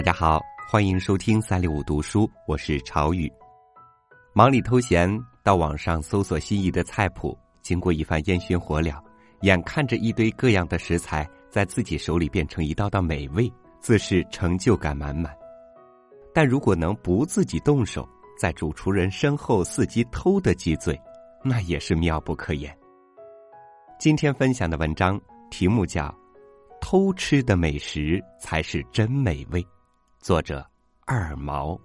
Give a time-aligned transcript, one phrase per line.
[0.00, 3.30] 大家好，欢迎收听三六五读书，我是朝雨。
[4.32, 5.06] 忙里偷闲，
[5.42, 8.98] 到网上搜索心仪的菜谱，经过一番烟熏火燎，
[9.42, 15.36] 眼看着一堆各样的食材在自己手里变成一道道美味，自是成就感满满。
[16.32, 18.08] 但如果能不自己动手，
[18.38, 20.98] 在主厨人身后伺机偷的几嘴，
[21.44, 22.74] 那也是妙不可言。
[23.98, 26.04] 今天分享的文章题目叫
[26.80, 29.62] 《偷吃的美食才是真美味》，
[30.20, 30.62] 作者
[31.06, 31.80] 二毛。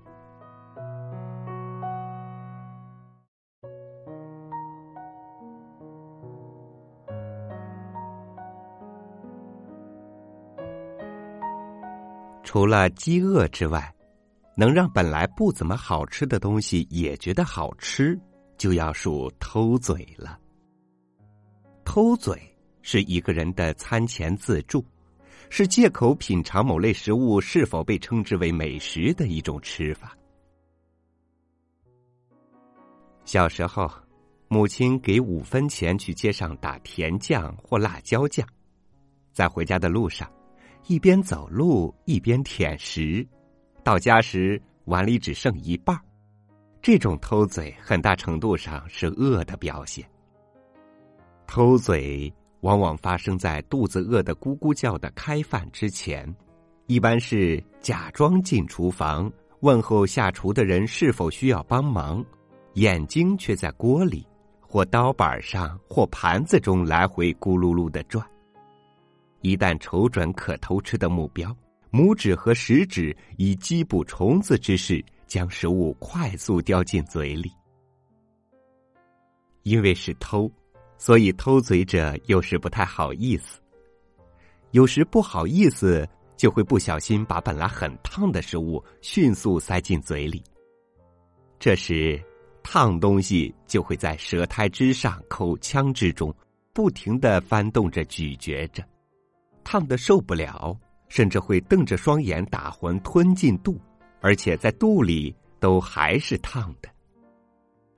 [12.44, 13.96] 除了饥饿之外，
[14.58, 18.20] 能让本来不怎么好吃的东西也觉得好吃，
[18.58, 20.38] 就要数偷嘴了。
[21.86, 22.38] 偷嘴
[22.82, 24.86] 是一个人的餐前自助，
[25.50, 30.18] 是借口品尝某类食物是否被称之为美食的一种吃法。
[33.24, 33.92] 小时候，
[34.48, 38.48] 母亲给五分钱去街上打甜酱或辣椒酱，
[39.34, 40.32] 在回家的路上，
[40.88, 43.26] 一边走路一边舔食。
[43.84, 46.00] 到家时，碗里只剩一半
[46.82, 50.08] 这种偷嘴很大程度上是饿的表现。
[51.48, 52.32] 偷嘴
[52.66, 56.28] 往往发生在肚子饿得咕咕叫的开饭之前，
[56.88, 62.26] 一般是假装进厨房问候下厨的人是否需要帮忙，
[62.74, 64.26] 眼睛却在锅里
[64.60, 68.26] 或刀板上或盘子中来回咕噜噜的转。
[69.42, 71.56] 一旦瞅准可偷吃的目标。
[71.92, 77.50] 拇指和食指以击捕虫子之势，将食物快速叼进嘴里。
[79.64, 80.52] 因为是偷，
[80.98, 83.60] 所以偷嘴者有时不太好意思，
[84.72, 90.44] 有时不好意思就会不小心把本来很烫的食物迅速塞进嘴里。
[91.60, 92.22] 这时，
[92.64, 96.34] 烫东西就会在舌苔之上、口腔之中
[96.74, 98.84] 不停的翻动着、咀嚼着，
[99.64, 100.78] 烫的受不了。
[101.08, 103.80] 甚至会瞪着双眼打浑吞进肚，
[104.22, 106.90] 而且在肚里都还是烫的。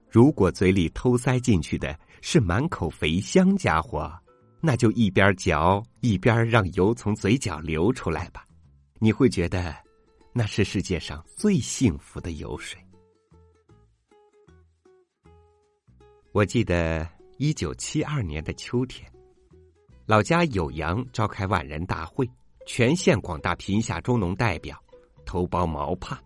[0.09, 4.11] 如果嘴里偷塞进去的是满口肥香家伙，
[4.61, 8.45] 那就一边嚼一边让油从嘴角流出来吧，
[8.99, 9.75] 你会觉得
[10.33, 12.79] 那是世界上最幸福的油水。
[16.31, 17.07] 我记得
[17.37, 19.11] 一九七二年的秋天，
[20.05, 22.29] 老家酉阳召开万人大会。
[22.69, 24.77] 全县广大贫下中农代表，
[25.25, 26.19] 头包毛帕，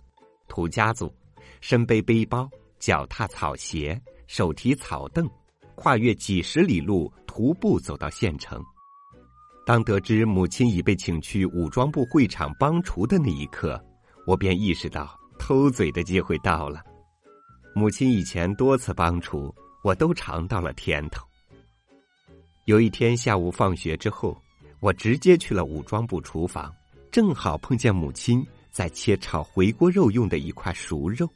[0.48, 1.14] 土家族，
[1.62, 5.30] 身背背包，脚踏草鞋，手提草凳，
[5.82, 8.64] 跨越几十里路徒步走到县城。
[9.66, 13.84] 当得知母亲已被请去武装部会场帮厨的那一刻，
[14.28, 16.84] 我便意识到偷嘴的机会到了。
[17.74, 19.52] 母亲以前多次帮厨，
[19.84, 21.26] 我都尝到了甜头。
[22.66, 24.40] 有一天下午放学之后。
[24.80, 26.74] 我直接去了武装部厨房，
[27.12, 31.30] 正好碰见母亲在切炒回锅肉用的一块熟肉。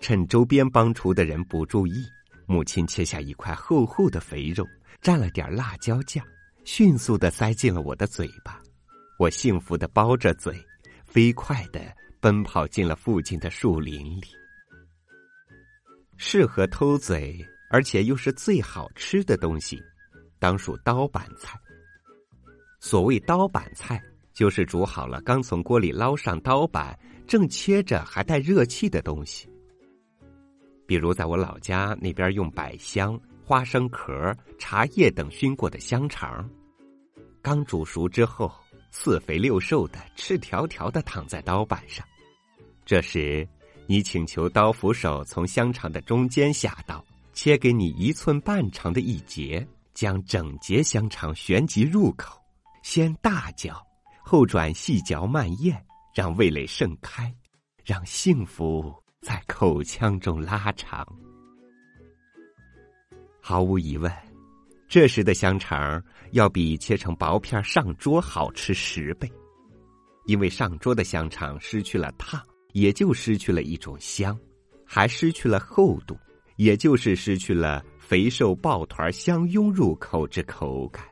[0.00, 2.02] 趁周边帮厨的人不注意，
[2.48, 4.66] 母亲切下一块厚厚的肥肉，
[5.02, 6.24] 蘸了点辣椒酱，
[6.64, 8.58] 迅速的塞进了我的嘴巴。
[9.18, 10.58] 我幸福的包着嘴，
[11.04, 14.28] 飞快的奔跑进了附近的树林里。
[16.16, 17.38] 适合偷嘴，
[17.68, 19.78] 而且又是最好吃的东西，
[20.38, 21.60] 当属刀板菜。
[22.80, 29.46] 所谓刀板菜，就是煮好了刚从锅里捞上刀板，正切着还带热气的东西。
[30.88, 36.48] 比如在我老家那边，用百香、花生壳、茶叶等熏过的香肠，
[37.42, 38.50] 刚煮熟之后，
[38.90, 42.06] 四肥六瘦的，赤条条的躺在刀板上。
[42.86, 43.46] 这时，
[43.86, 52.40] 你请求刀斧手从香肠的中间下刀，切给你一寸半长的一截，将整节香肠旋即入口。
[52.82, 53.78] 先大嚼，
[54.24, 55.84] 后转细嚼慢咽，
[56.14, 57.30] 让味蕾盛开，
[57.84, 58.94] 让幸福
[59.28, 61.06] 在口腔中拉长。
[63.42, 64.10] 毫无疑问，
[64.88, 69.30] 这时的香肠要比切成薄片上桌好吃十倍，
[70.24, 72.42] 因为上桌的香肠失去了烫，
[72.72, 74.34] 也就失去了一种香，
[74.82, 76.18] 还失去了厚度，
[76.56, 81.04] 也就是失去了肥瘦抱团相拥入口之口感。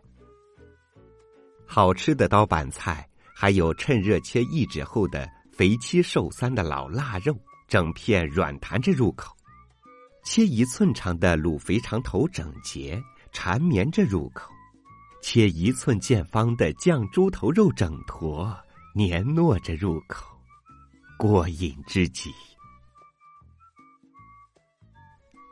[1.67, 9.35] 好吃的刀板菜，还有趁热切一指厚的肥七瘦三的老腊肉，整片软弹着入口；
[10.23, 13.03] 切一寸长的卤肥肠头，整洁
[13.33, 14.51] 缠绵着入口；
[15.23, 18.57] 切一寸见方的酱猪头肉，整坨
[18.95, 20.27] 黏糯着入口。
[21.19, 22.31] 过瘾之极。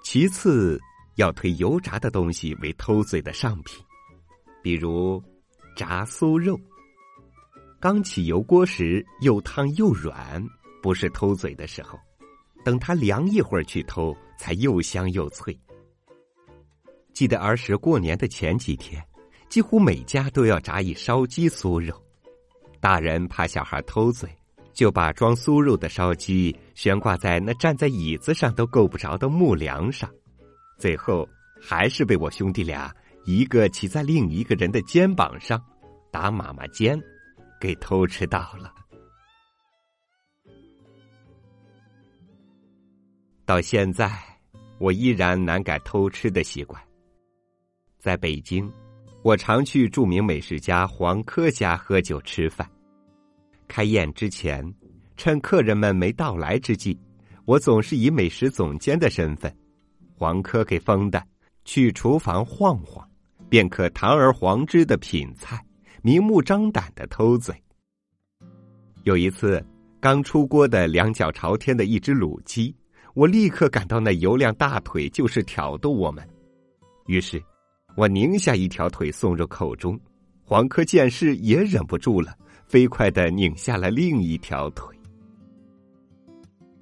[0.02, 0.78] 其次，
[1.17, 3.82] 要推油炸的东西为偷嘴的上品，
[4.62, 5.22] 比如
[5.75, 6.60] 炸酥肉。
[7.81, 10.46] 刚起油锅时又烫又软，
[10.84, 11.98] 不是偷嘴的时候；
[12.62, 15.58] 等它凉一会儿去偷，才又香又脆。
[17.14, 19.02] 记得儿时过年的前几天，
[19.48, 21.98] 几乎每家都要炸一烧鸡酥肉。
[22.81, 24.28] 大人怕小孩偷嘴，
[24.75, 30.10] 就把装酥肉的烧鸡悬挂在那站在椅子上都够不着的木梁上，
[30.78, 31.26] 最后
[31.58, 32.94] 还是被我兄弟俩
[33.25, 35.58] 一个骑在另一个人的肩膀上，
[36.12, 37.00] 打妈妈肩，
[37.58, 38.83] 给偷吃到了。
[43.46, 44.11] 到现在，
[44.79, 46.82] 我依然难改偷吃的习惯。
[47.99, 48.70] 在北京，
[49.23, 52.67] 我常去著名美食家黄科家喝酒吃饭。
[53.69, 54.64] 开宴之前，
[55.17, 56.99] 趁客人们没到来之际，
[57.44, 59.55] 我总是以美食总监的身份，
[60.17, 61.23] 黄科给封的，
[61.67, 63.06] 去厨房晃晃，
[63.50, 65.62] 便可堂而皇之的品菜，
[66.00, 67.55] 明目张胆的偷嘴。
[69.02, 69.62] 有一次，
[70.00, 72.75] 刚出锅的两脚朝天的一只卤鸡，
[73.14, 76.28] 我立刻感到那油亮大腿就是挑逗我们，
[77.06, 77.40] 于是，
[77.96, 79.99] 我拧下一条腿送入口中，
[80.43, 82.34] 黄科见势也忍不住了。
[82.66, 84.93] 飞快的拧下了另一条腿。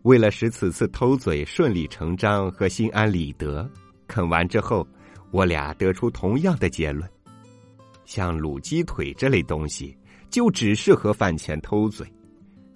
[0.02, 3.68] 为了使此次偷嘴顺理成章和心安理得，
[4.06, 4.86] 啃完之后，
[5.32, 7.06] 我俩得出同样的结论：
[8.06, 9.94] 像卤鸡腿这类东西，
[10.30, 12.06] 就只适合饭前偷嘴。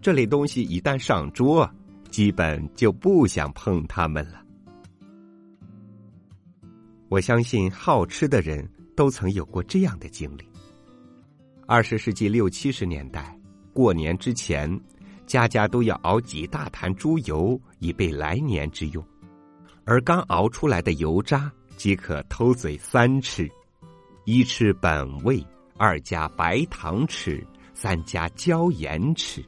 [0.03, 1.69] 这类东西一旦上桌，
[2.11, 4.43] 基本就不想碰它们了。
[7.09, 10.45] 我相信好吃的人都曾有过这样的经历。
[11.67, 13.39] 二十世纪六七十年代，
[13.73, 14.69] 过年之前，
[15.27, 19.05] 家家都要熬几大坛猪油，以备来年之用。
[19.85, 23.49] 而刚熬出来的油渣，即可偷嘴三吃：
[24.25, 25.45] 一吃本味，
[25.77, 29.45] 二加白糖吃，三加椒盐吃。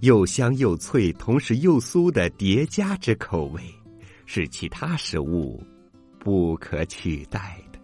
[0.00, 3.60] 又香又脆，同时又酥的叠加之口味，
[4.26, 5.60] 是其他食物
[6.20, 7.78] 不可取代的。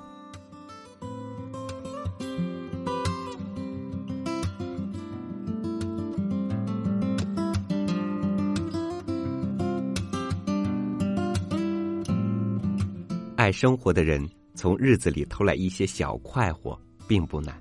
[13.36, 17.52] 爱生活的人从日子里偷来一些小快活，并不难；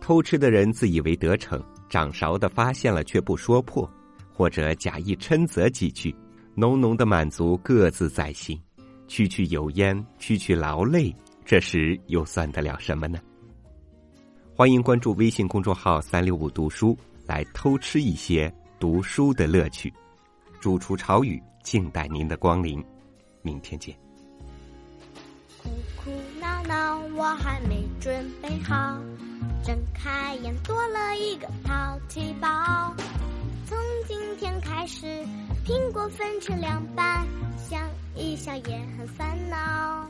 [0.00, 3.88] 偷吃的人自以为得逞，掌勺的发现了却不说破，
[4.32, 6.14] 或者假意嗔责几句，
[6.54, 8.60] 浓浓的满足各自在心，
[9.06, 11.14] 区区油烟，区区劳累，
[11.44, 13.18] 这时又算得了什么呢？
[14.56, 16.96] 欢迎关注微信公众号“三六五读书”，
[17.26, 19.92] 来偷吃一些读书的乐趣。
[20.60, 22.82] 主厨朝雨，静待您的光临。
[23.42, 23.94] 明天见。
[25.62, 26.10] 哭哭
[26.40, 28.98] 闹闹，我还没准备好。
[29.64, 32.94] 睁开眼，多了一个淘气包。
[33.66, 35.06] 从今天开始，
[35.64, 37.26] 苹果分成两半，
[37.56, 37.80] 想
[38.14, 40.06] 一想也很烦恼。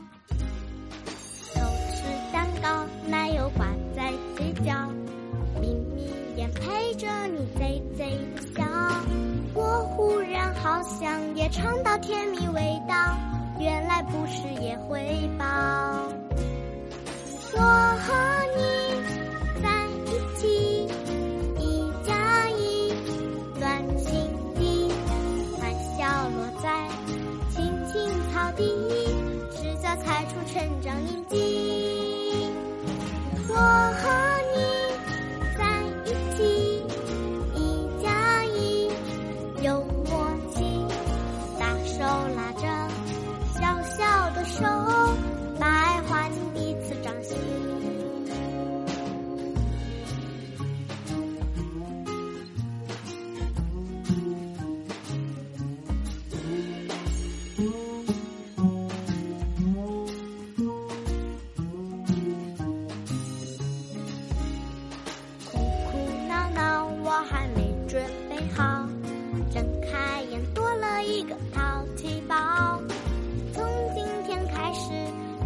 [1.53, 1.61] 偷
[1.95, 2.03] 吃
[2.33, 3.65] 蛋糕，奶油挂
[3.95, 4.73] 在嘴角，
[5.61, 8.65] 眯眯眼陪着你贼贼的笑。
[9.53, 12.93] 我忽然好像也尝到甜蜜味道。
[13.57, 15.45] 原来不是也会饱。
[17.57, 18.13] 我和
[18.57, 18.84] 你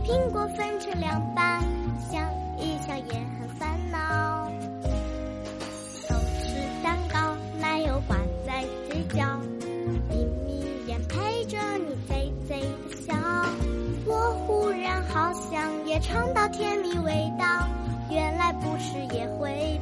[0.09, 1.61] 苹果分成两半，
[2.09, 2.19] 想
[2.57, 4.49] 一想也很烦恼。
[6.07, 9.39] 偷吃蛋糕，奶油挂在嘴角，
[10.09, 13.13] 眯眯眼陪着你贼贼的笑。
[14.07, 17.67] 我忽然好想也尝到甜蜜味道，
[18.09, 19.79] 原来不吃也会